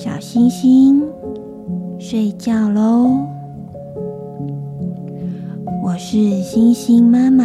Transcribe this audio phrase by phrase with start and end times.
[0.00, 1.02] 小星星
[1.98, 3.18] 睡觉喽。
[5.82, 7.44] 我是星星妈妈。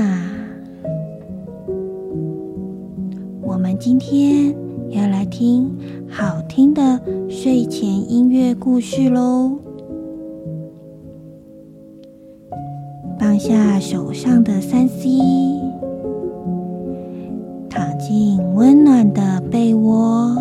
[3.42, 4.56] 我们今天
[4.92, 5.68] 要来听
[6.08, 9.58] 好听的睡前音乐故事喽。
[13.18, 15.10] 放下手上的三 C，
[17.68, 20.38] 躺进温暖的被窝，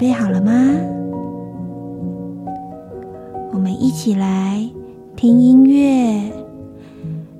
[0.00, 0.50] 备好了吗？
[3.52, 4.66] 我们一起来
[5.14, 6.32] 听音乐，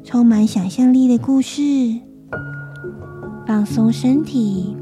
[0.04, 1.62] 充满想象力的故事，
[3.46, 4.76] 放松身体，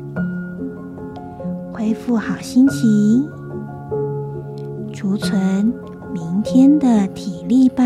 [1.72, 3.28] 恢复好心情。
[4.92, 5.72] 储存
[6.12, 7.84] 明天的体力吧。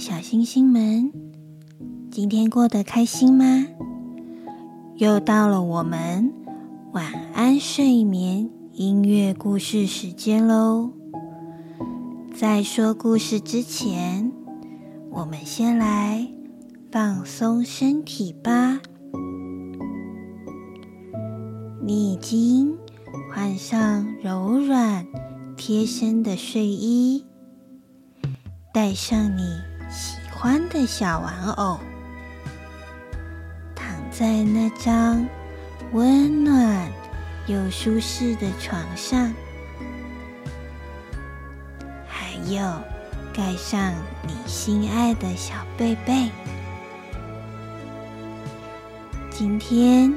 [0.00, 1.12] 小星星们，
[2.10, 3.66] 今天过得开心吗？
[4.96, 6.32] 又到了我们
[6.92, 10.88] 晚安睡眠音乐故事时间喽！
[12.34, 14.32] 在说故事之前，
[15.10, 16.26] 我们先来
[16.90, 18.80] 放松身体吧。
[21.84, 22.74] 你已经
[23.30, 25.06] 换上柔软
[25.58, 27.26] 贴身的睡衣。
[28.72, 29.42] 带上你
[29.90, 31.80] 喜欢的小玩偶，
[33.74, 35.26] 躺在那张
[35.92, 36.88] 温暖
[37.46, 39.34] 又舒适的床上，
[42.06, 42.62] 还有
[43.34, 43.92] 盖上
[44.22, 46.30] 你心爱的小被被。
[49.28, 50.14] 今天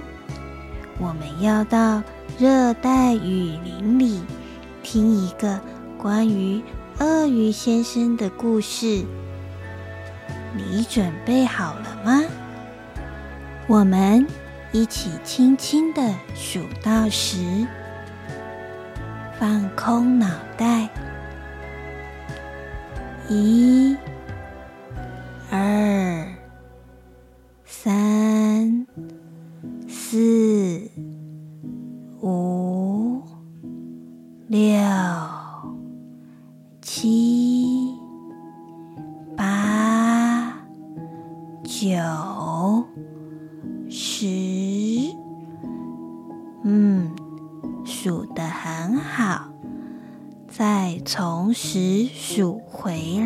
[1.00, 2.04] 我们要到
[2.38, 4.22] 热带雨林里
[4.84, 5.60] 听一个
[5.98, 6.62] 关于
[7.00, 9.04] 鳄鱼先生的故事，
[10.54, 12.22] 你准备好了吗？
[13.66, 14.28] 我们
[14.72, 17.66] 一起轻轻的数到十，
[19.40, 20.28] 放空脑
[20.58, 20.90] 袋，
[23.30, 23.96] 一、
[25.50, 26.33] 二、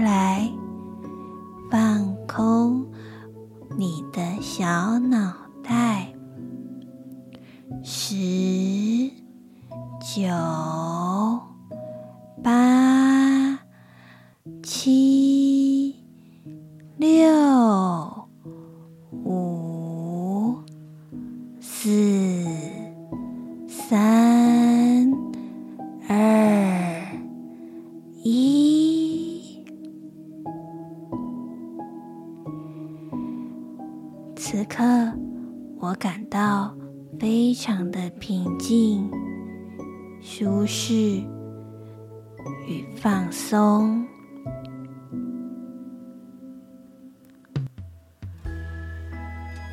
[0.02, 0.50] 来，
[1.70, 2.86] 放空
[3.78, 6.14] 你的小脑袋。
[7.84, 8.16] 十、
[10.02, 10.30] 九、
[12.44, 12.87] 八。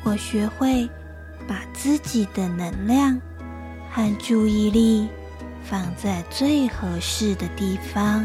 [0.05, 0.87] 我学会
[1.47, 3.19] 把自己的能量
[3.91, 5.09] 和注意力
[5.63, 8.23] 放在最合适的地方。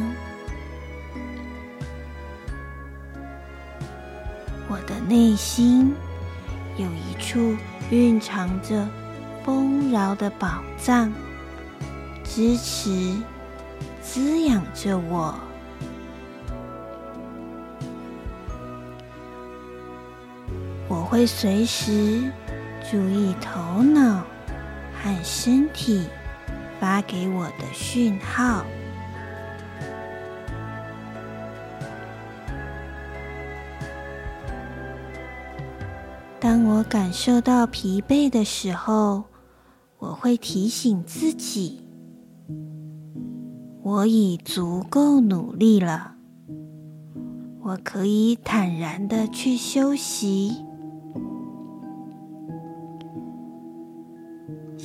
[4.69, 5.95] 我的内心
[6.77, 7.57] 有一处
[7.91, 8.87] 蕴藏着
[9.43, 11.11] 丰饶的宝藏，
[12.23, 13.17] 支持、
[14.03, 15.35] 滋养着我。
[21.21, 22.33] 会随时
[22.91, 24.25] 注意头脑
[24.95, 26.07] 和身体
[26.81, 28.65] 发给我的讯号。
[36.41, 39.25] 当我感受到疲惫的时候，
[39.99, 41.87] 我会提醒自己：
[43.83, 46.15] 我已足够努力了，
[47.61, 50.65] 我可以坦然的去休息。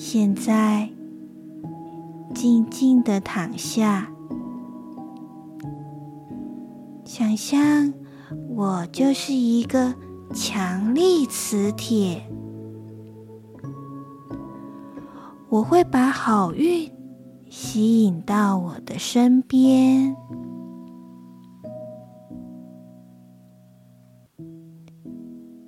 [0.08, 0.88] 现在，
[2.36, 4.08] 静静的躺下，
[7.04, 7.92] 想象
[8.50, 9.96] 我就是一个。
[10.34, 12.22] 强力磁铁，
[15.50, 16.92] 我会把好运
[17.50, 20.16] 吸引到我的身边。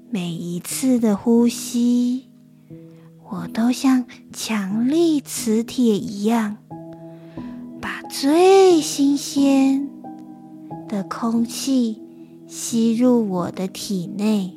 [0.09, 2.26] 每一次的呼吸，
[3.29, 6.57] 我都像强力磁铁一样，
[7.81, 9.89] 把最新鲜
[10.87, 12.01] 的空气
[12.47, 14.56] 吸入我的体内。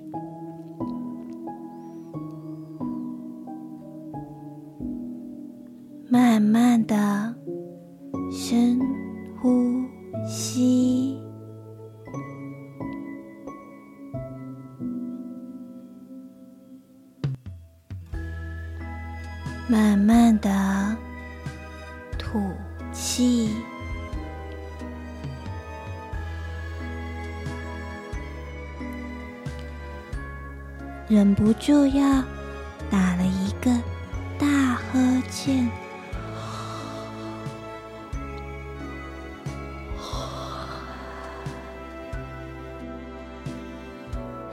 [31.40, 32.22] 不住要
[32.90, 33.70] 打了一个
[34.38, 35.66] 大呵欠。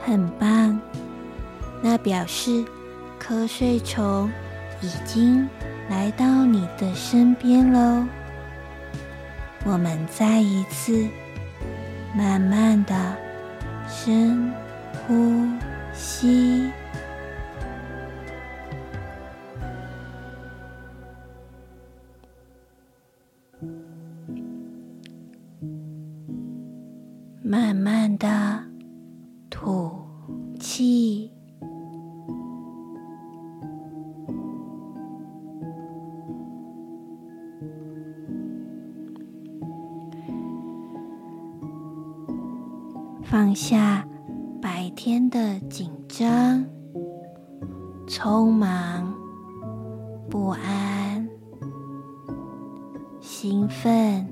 [0.00, 0.80] 很棒，
[1.82, 2.64] 那表示
[3.20, 4.32] 瞌睡虫
[4.80, 5.46] 已经
[5.90, 8.02] 来到你的身边喽。
[9.66, 11.06] 我们再一次
[12.16, 12.94] 慢慢的
[13.86, 14.50] 深
[15.06, 15.46] 呼
[15.92, 16.70] 吸，
[48.08, 49.14] 匆忙、
[50.28, 51.28] 不安、
[53.20, 54.26] 兴奋、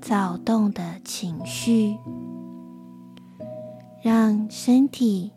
[0.00, 1.96] 躁动的情绪。
[4.06, 5.32] 让身体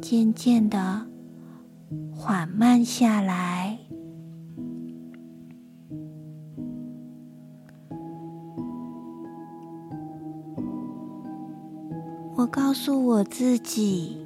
[0.00, 1.06] 渐渐的
[2.12, 3.78] 缓慢下来。
[12.34, 14.18] 我告诉我自己：“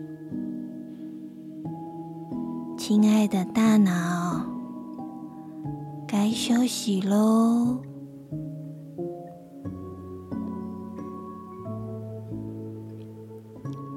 [2.88, 4.46] 亲爱的大脑，
[6.06, 7.82] 该休息喽。”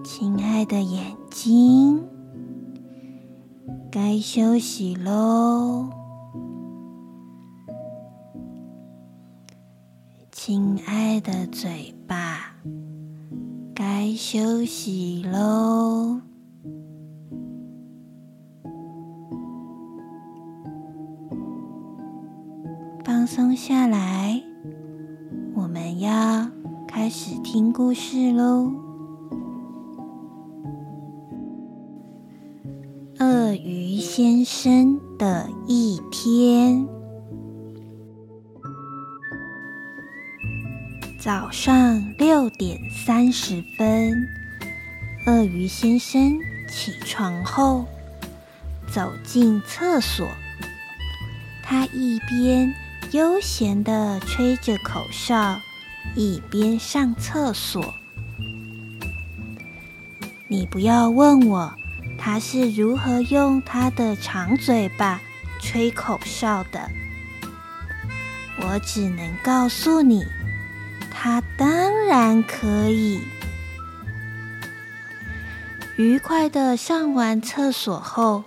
[0.03, 2.03] 亲爱的眼睛，
[3.89, 5.87] 该休息喽。
[10.33, 12.57] 亲爱的嘴巴，
[13.73, 16.19] 该休息喽。
[23.33, 24.43] 松下来，
[25.55, 26.51] 我们要
[26.85, 28.69] 开始听故事喽。
[33.19, 36.85] 鳄鱼先生的一天，
[41.17, 44.13] 早上六点三十分，
[45.25, 47.85] 鳄鱼先生起床后
[48.93, 50.27] 走进厕所，
[51.63, 52.73] 他一边
[53.11, 55.59] 悠闲地吹着口哨，
[56.15, 57.93] 一边上厕所。
[60.47, 61.73] 你不要问我。
[62.23, 65.19] 他是如何用他的长嘴巴
[65.59, 66.87] 吹口哨的？
[68.61, 70.23] 我只能告诉你，
[71.09, 73.21] 他当然可以。
[75.97, 78.43] 愉快地上完厕所后，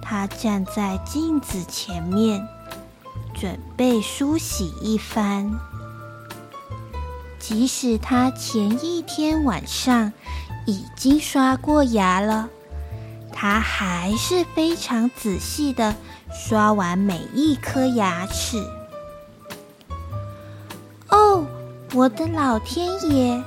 [0.00, 2.46] 他站在镜子前面，
[3.40, 5.50] 准备梳洗一番。
[7.38, 10.12] 即使他前一天晚上
[10.66, 12.50] 已经刷过牙了，
[13.32, 15.96] 他还是非常仔细的
[16.30, 18.62] 刷完每一颗牙齿。
[21.08, 21.46] 哦，
[21.94, 23.42] 我的老天爷！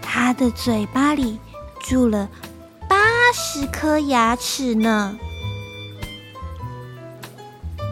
[0.00, 1.38] 他的嘴巴里
[1.80, 2.30] 住了
[2.88, 2.96] 八
[3.34, 5.18] 十颗牙齿呢！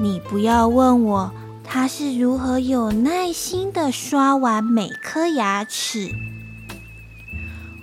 [0.00, 1.32] 你不要问我。
[1.72, 6.10] 他是如何有耐心的刷完每颗牙齿？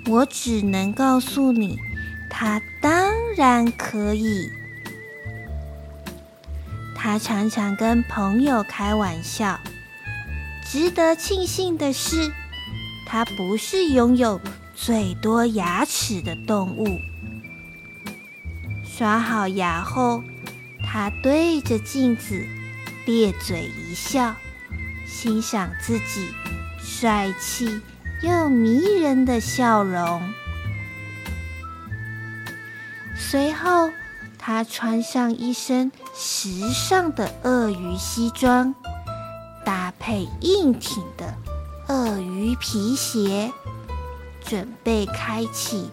[0.08, 1.78] 我只能告诉你，
[2.30, 4.52] 他当然可以。
[6.94, 9.58] 他常常跟朋友开玩笑。
[10.66, 12.30] 值得庆幸的是，
[13.08, 14.42] 他不是拥有
[14.76, 17.00] 最多牙齿的动物。
[18.84, 20.22] 刷好牙后，
[20.98, 22.44] 他对着镜子。
[23.06, 24.36] 咧嘴一笑，
[25.06, 26.28] 欣赏自己
[26.80, 27.80] 帅气
[28.24, 30.34] 又迷人的笑容。
[33.16, 33.92] 随后，
[34.40, 38.74] 他穿上一身时尚的鳄鱼西装，
[39.64, 41.32] 搭配硬挺的
[41.90, 43.54] 鳄鱼皮鞋，
[44.44, 45.92] 准备开启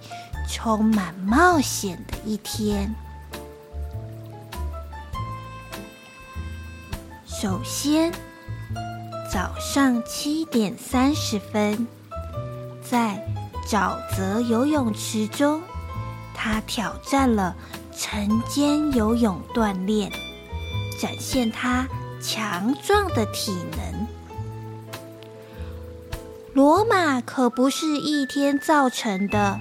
[0.51, 2.95] 充满冒险的一天。
[7.45, 8.11] 首先，
[9.31, 11.87] 早上七点三十分，
[12.83, 13.23] 在
[13.69, 15.61] 沼泽游泳池中，
[16.35, 17.55] 他挑战了
[17.95, 20.11] 晨间游泳锻炼，
[20.99, 21.87] 展现他
[22.19, 24.07] 强壮的体能。
[26.55, 29.61] 罗马可不是一天造成的，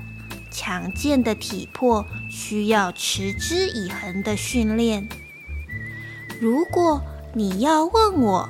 [0.49, 5.09] 强健的体魄需要持之以恒的训练。
[6.39, 7.01] 如果
[7.35, 8.47] 你要问我，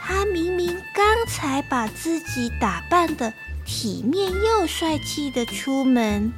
[0.00, 3.32] 他明明刚才把自己打扮得
[3.64, 6.32] 体面又帅气的出门，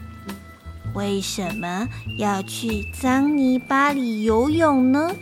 [0.95, 1.89] 为什么
[2.19, 5.17] 要去脏泥巴里游泳呢？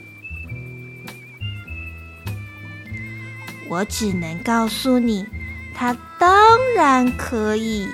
[3.68, 5.24] 我只能告诉你，
[5.72, 7.88] 他当然可以。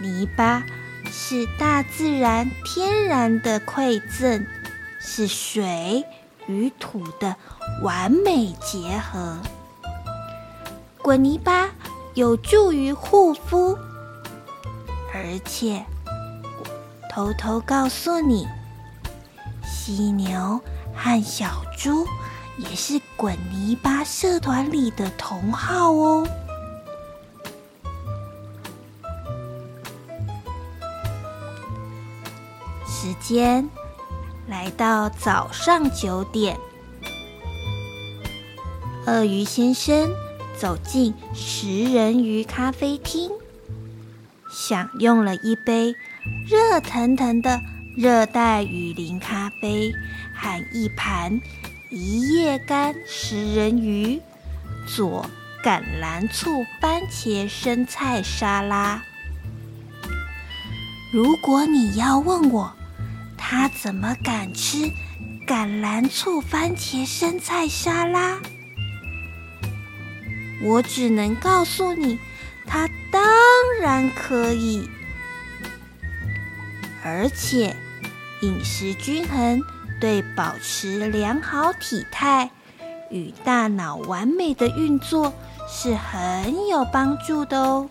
[0.00, 0.64] 泥巴
[1.10, 4.46] 是大自然天然的馈赠，
[4.98, 6.02] 是水。
[6.48, 7.36] 与土的
[7.82, 9.36] 完美结合，
[11.02, 11.68] 滚泥巴
[12.14, 13.76] 有助于护肤，
[15.12, 15.84] 而且
[17.10, 18.48] 偷偷告诉你，
[19.62, 20.58] 犀牛
[20.96, 22.06] 和小猪
[22.56, 26.26] 也是滚泥巴社团里的同好哦。
[32.86, 33.68] 时间。
[34.48, 36.56] 来到早上九点，
[39.06, 40.10] 鳄鱼先生
[40.56, 43.30] 走进食人鱼咖啡厅，
[44.50, 45.94] 享用了一杯
[46.48, 47.60] 热腾腾的
[47.94, 49.92] 热带雨林咖啡
[50.34, 51.38] 和一盘
[51.90, 54.18] 一夜干食人鱼
[54.86, 55.26] 佐
[55.62, 59.02] 橄榄醋番茄生菜沙拉。
[61.12, 62.72] 如果你要问我，
[63.38, 64.90] 他怎么敢吃
[65.46, 68.38] 橄榄醋番茄生菜沙拉？
[70.60, 72.18] 我只能告诉你，
[72.66, 73.22] 他当
[73.80, 74.90] 然可以。
[77.02, 77.74] 而且，
[78.42, 79.62] 饮食均衡
[80.00, 82.50] 对保持良好体态
[83.10, 85.32] 与大脑完美的运作
[85.68, 87.88] 是很有帮助的哦。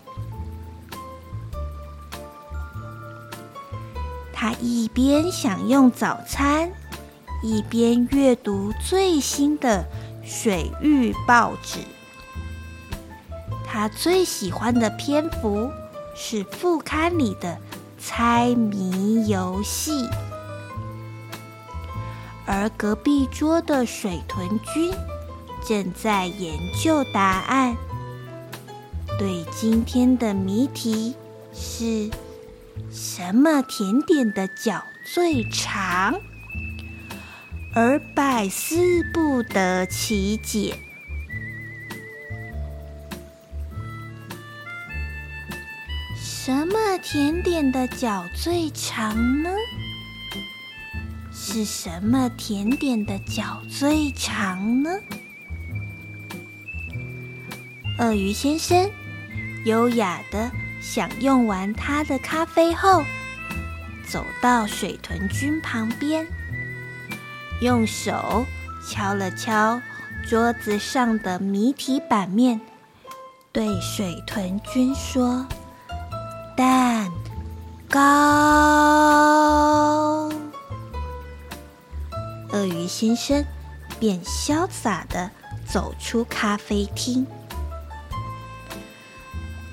[4.48, 6.72] 他一边享用早餐，
[7.44, 9.86] 一边阅读最新的
[10.24, 11.80] 水域报纸。
[13.66, 15.70] 他最喜欢的篇幅
[16.16, 17.58] 是副刊里的
[18.00, 20.08] 猜谜游戏，
[22.46, 24.94] 而隔壁桌的水豚君
[25.68, 27.76] 正在研究答案。
[29.20, 31.14] 对今天的谜题
[31.54, 32.10] 是。
[32.92, 36.20] 什么甜点的脚最长？
[37.74, 40.78] 而百思不得其解。
[46.16, 49.50] 什么甜点的脚最长呢？
[51.32, 54.90] 是什么甜点的脚最长呢？
[58.00, 58.90] 鳄鱼先生
[59.66, 60.50] 优雅的。
[60.90, 63.04] 享用完他的咖啡后，
[64.08, 66.26] 走到水豚君旁边，
[67.62, 68.46] 用手
[68.88, 69.82] 敲了敲
[70.30, 72.62] 桌子上的谜题版面，
[73.52, 75.46] 对水豚君说
[76.56, 77.12] ：“蛋
[77.90, 78.00] 糕。”
[82.54, 83.46] 鳄鱼先生
[84.00, 85.30] 便潇洒地
[85.66, 87.28] 走出咖啡厅。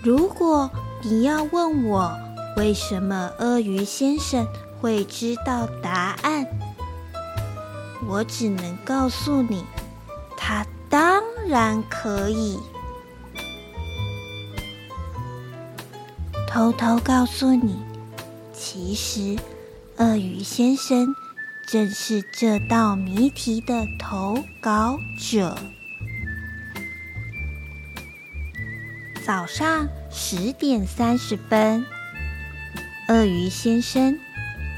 [0.02, 0.68] 如果
[1.06, 2.18] 你要问我
[2.56, 4.46] 为什么鳄鱼先生
[4.80, 6.46] 会知道答案，
[8.06, 9.64] 我只能告诉你，
[10.34, 12.58] 他当然可以。
[16.48, 17.76] 偷偷告诉你，
[18.54, 19.36] 其实
[19.98, 21.14] 鳄鱼先生。
[21.66, 25.56] 正是这道谜题的投稿者。
[29.24, 31.84] 早上十点三十分，
[33.08, 34.16] 鳄鱼先生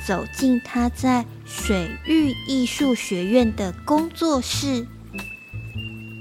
[0.07, 4.87] 走进他在水域艺术学院的工作室。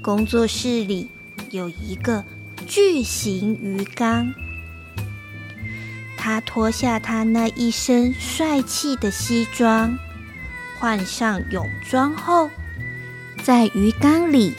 [0.02, 1.10] 工作室里
[1.50, 2.22] 有一个
[2.66, 4.34] 巨型鱼缸。
[6.18, 9.98] 他脱下他那一身帅气的西装。
[10.78, 12.50] 换上泳装后，
[13.42, 14.54] 在鱼缸里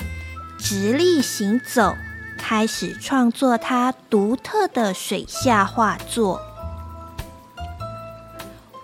[0.57, 1.95] 直立行走，
[2.37, 6.39] 开始创作他独特的水下画作。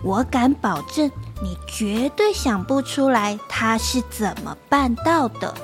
[0.02, 1.10] 我敢保证，
[1.42, 5.54] 你绝对想不出来他是怎么办到的。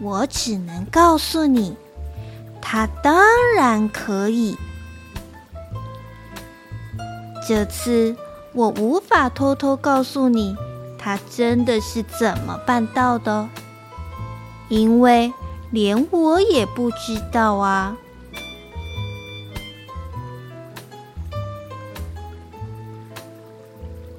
[0.00, 1.76] 我只能告诉你，
[2.60, 3.24] 他当
[3.56, 4.58] 然可以。
[7.48, 8.16] 这次。
[8.56, 10.56] 我无法偷偷告诉你，
[10.96, 13.48] 他真的是怎么办到的，
[14.68, 15.32] 因为
[15.74, 17.96] 连我也不知道啊。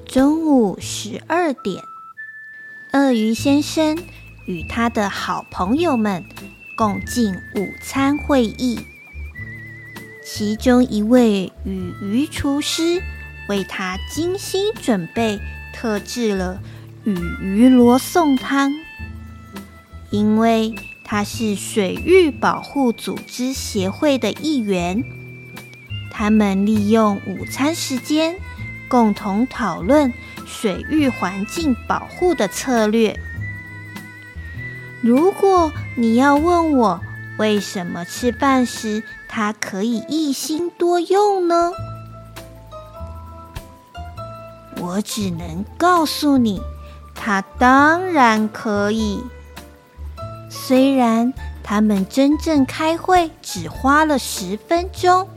[0.04, 1.82] 中午十二点，
[2.92, 3.96] 鳄鱼先生
[4.46, 6.22] 与他的好朋友们
[6.76, 8.78] 共进午餐会议，
[10.22, 13.02] 其中一位与鱼厨师。
[13.48, 15.38] 为他精心准备
[15.72, 16.60] 特制了
[17.04, 18.72] 与鱼罗宋汤，
[20.10, 20.74] 因为
[21.08, 25.04] 他是水域保护组织协会的一员，
[26.10, 28.34] 他们利用午餐时间
[28.88, 30.12] 共同讨论
[30.44, 33.16] 水域环境保护的策略。
[35.00, 37.00] 如果你要问我
[37.38, 41.70] 为什么吃饭时他可以一心多用呢？
[44.80, 46.60] 我只能告诉你，
[47.14, 49.22] 他当然可以。
[50.66, 55.28] 虽然他们真正开会只花了十分钟，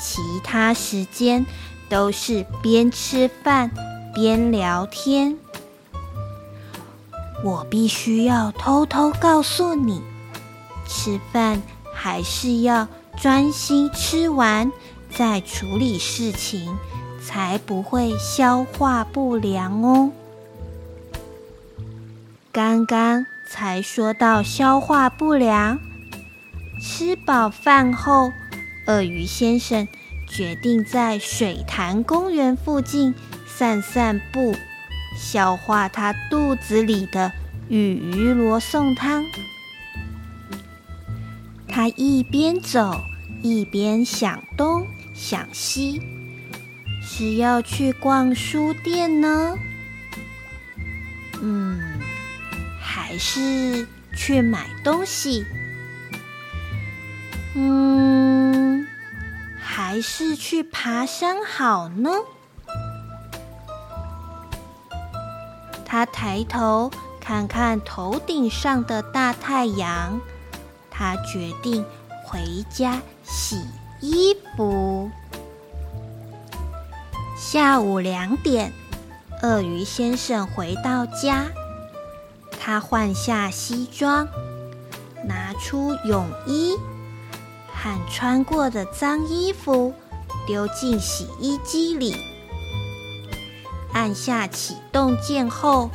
[0.00, 1.44] 其他时间
[1.90, 3.70] 都是边吃饭
[4.14, 5.36] 边聊天。
[7.44, 10.00] 我必须要偷偷告诉你，
[10.88, 11.60] 吃饭
[11.92, 14.72] 还是要专心吃完，
[15.10, 16.74] 再处理事情。
[17.26, 20.10] 才不会消化不良哦。
[22.52, 25.78] 刚刚才说到消化不良，
[26.80, 28.32] 吃饱饭后，
[28.86, 29.86] 鳄鱼先生
[30.28, 33.14] 决定在水潭公园附近
[33.46, 34.54] 散散步，
[35.16, 37.32] 消化他肚子里的
[37.68, 39.24] 鱼鱼罗宋汤。
[41.68, 43.00] 他一边走
[43.42, 46.00] 一边想东想西。
[47.06, 49.54] 是要去逛书店呢？
[51.40, 51.93] 嗯，
[53.14, 55.46] 还是去买东西？
[57.54, 58.84] 嗯，
[59.56, 62.10] 还是去爬山好呢？
[65.84, 70.20] 他抬头看看头顶上的大太阳，
[70.90, 71.84] 他决定
[72.24, 73.64] 回家洗
[74.00, 75.08] 衣服。
[77.36, 78.72] 下午两点，
[79.40, 81.44] 鳄鱼先生回到家，
[82.66, 84.26] 他换下西装，
[85.26, 86.74] 拿出泳衣
[87.70, 89.92] 和穿过的脏衣服
[90.46, 92.16] 丢进洗衣机里，
[93.92, 95.90] 按下启动键后，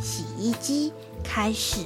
[0.00, 1.80] 洗衣机开始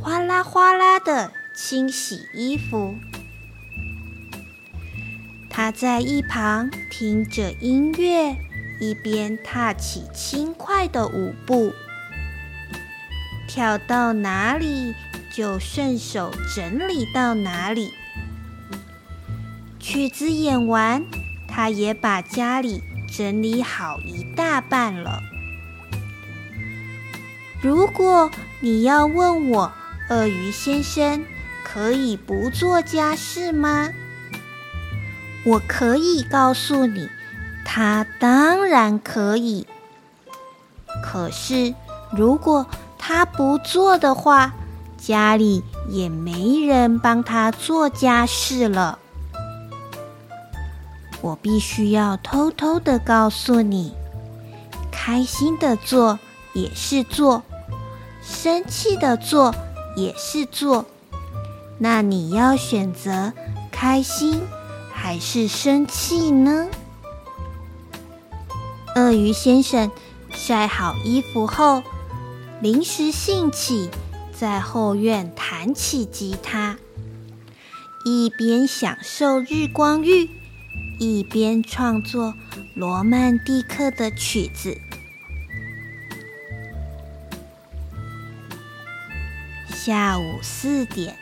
[0.00, 2.96] 哗啦哗啦的清洗衣服。
[5.48, 8.36] 他在一旁听着音乐。
[8.78, 11.72] 一边踏起轻快的舞步，
[13.56, 14.94] 跳到哪里
[15.32, 17.94] 就顺手整理到哪里。
[19.80, 21.02] 曲子演完，
[21.48, 25.22] 他也把家里整理好一大半了。
[27.62, 29.72] 如果你要问我，
[30.10, 31.24] 鳄鱼先生
[31.64, 33.88] 可以不做家事吗？
[35.46, 37.08] 我可以告诉你，
[37.64, 39.66] 他当然可以。
[41.02, 41.74] 可是，
[42.12, 42.66] 如果
[43.08, 44.52] 他不做的话，
[44.98, 48.98] 家里也没人帮他做家事了。
[51.20, 53.94] 我必须要偷偷的告诉你，
[54.90, 56.18] 开心的做
[56.52, 57.44] 也是做，
[58.20, 59.54] 生气的做
[59.94, 60.84] 也是做。
[61.78, 63.32] 那你要选择
[63.70, 64.42] 开心
[64.92, 66.66] 还是生气呢？
[68.96, 69.92] 鳄鱼先生
[70.32, 71.84] 晒好衣服后，
[72.62, 73.90] 临时兴起，
[74.32, 76.78] 在后院弹起吉他，
[78.06, 80.30] 一边享受日光浴，
[80.98, 82.32] 一边创作
[82.74, 84.78] 罗曼蒂克的曲子。
[89.68, 91.14] 下午四点，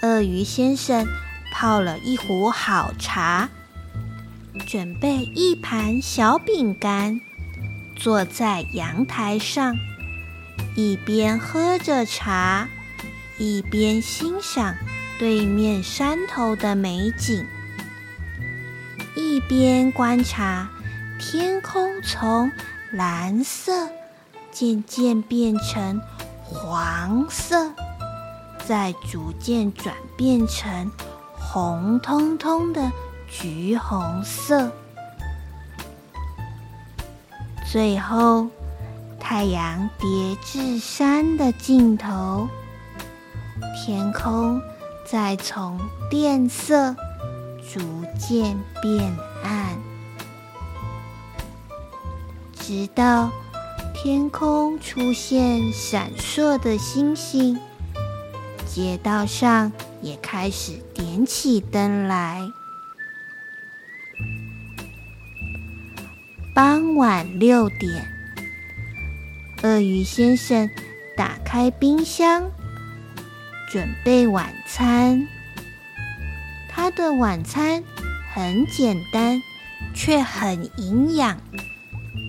[0.00, 1.06] 鳄鱼先生
[1.52, 3.50] 泡了一壶好茶，
[4.66, 7.20] 准备一盘小饼干，
[7.94, 9.76] 坐在阳台上，
[10.76, 12.68] 一边喝着茶，
[13.38, 14.74] 一边欣赏
[15.18, 17.46] 对面山头的美景，
[19.14, 20.68] 一边观察
[21.20, 22.50] 天空从
[22.90, 23.88] 蓝色
[24.50, 26.00] 渐渐变成
[26.42, 27.72] 黄色，
[28.66, 30.90] 再逐渐转变成
[31.38, 32.90] 红彤彤的
[33.28, 34.72] 橘红色，
[37.70, 38.48] 最后
[39.26, 42.46] 太阳跌至山的尽头，
[43.74, 44.60] 天空
[45.06, 46.94] 再从变色
[47.72, 47.80] 逐
[48.18, 49.78] 渐变暗，
[52.52, 53.30] 直到。
[53.94, 57.58] 天空出现闪烁的星星，
[58.66, 62.42] 街道上也开始点起灯来。
[66.54, 68.06] 傍晚六点，
[69.64, 70.68] 鳄鱼先生
[71.16, 72.50] 打开冰箱，
[73.72, 75.26] 准备晚餐。
[76.68, 77.82] 他的晚餐
[78.30, 79.40] 很简单，
[79.94, 81.40] 却很营养，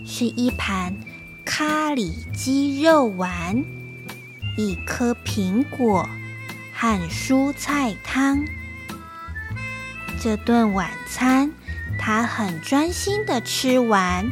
[0.06, 0.96] 是一盘。
[1.44, 3.66] 咖喱鸡肉丸，
[4.58, 6.08] 一颗苹果
[6.74, 8.46] 和蔬菜汤。
[10.22, 11.52] 这顿晚餐，
[12.00, 14.32] 他很专心地吃完，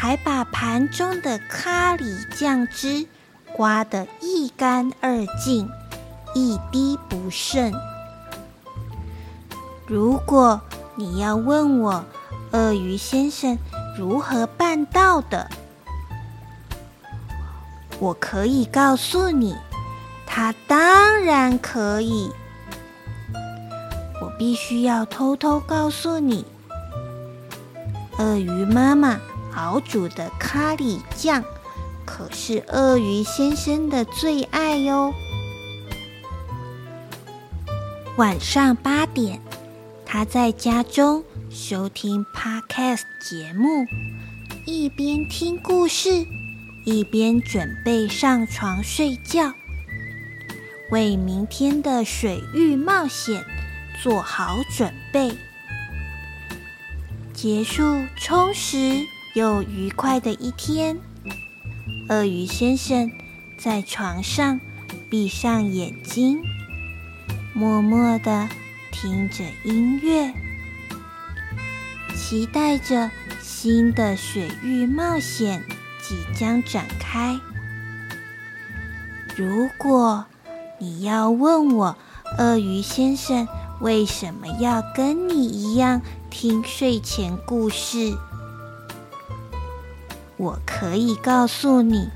[0.00, 3.04] 还把盘中的咖喱酱汁
[3.52, 5.68] 刮得一干二净，
[6.36, 7.72] 一滴不剩。
[9.88, 10.60] 如果
[10.94, 12.04] 你要问我，
[12.52, 13.58] 鳄鱼先生
[13.98, 15.50] 如何办到的？
[17.98, 19.56] 我可以告诉你，
[20.24, 22.30] 他当然可以。
[24.22, 26.46] 我必须要偷偷告诉你，
[28.18, 29.18] 鳄鱼妈妈
[29.58, 31.42] 熬煮的咖喱酱
[32.04, 35.12] 可是鳄鱼先生的最爱哟。
[38.16, 39.40] 晚上八点，
[40.06, 43.84] 他在家中收听 Podcast 节目，
[44.64, 46.24] 一边听故事。
[46.84, 49.52] 一边准备上床睡觉，
[50.90, 53.44] 为明天的水域冒险
[54.02, 55.36] 做好准备，
[57.34, 57.82] 结束
[58.16, 59.04] 充实
[59.38, 60.98] 又愉快的一天。
[62.08, 63.08] 鳄鱼先生
[63.56, 64.60] 在床上
[65.08, 66.42] 闭上眼睛，
[67.54, 68.48] 默默的
[68.90, 70.34] 听着音乐，
[72.16, 75.62] 期待着新的水域冒险。
[76.00, 77.38] 即将展开。
[79.36, 80.24] 如果
[80.78, 81.98] 你要问我，
[82.38, 83.46] 鳄鱼先生
[83.80, 88.16] 为什么要跟你一样听睡前故事，
[90.38, 92.08] 我可以告诉你，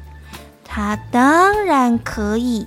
[0.64, 2.66] 他当然可以。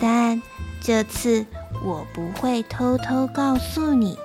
[0.00, 0.42] 但
[0.80, 1.46] 这次
[1.82, 4.18] 我不会偷偷告诉你，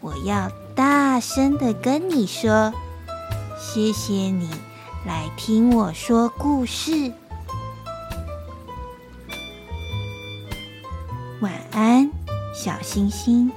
[0.00, 2.72] 我要大声的跟你说。
[3.58, 4.50] 谢谢你
[5.06, 7.12] 来听我说故事。
[11.42, 12.10] 晚安，
[12.54, 13.52] 小星星。